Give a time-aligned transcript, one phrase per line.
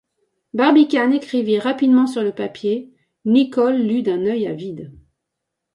[0.55, 2.89] Barbicane écrivit rapidement sur le papier:
[3.25, 4.91] Nicholl lut d’un œil avide.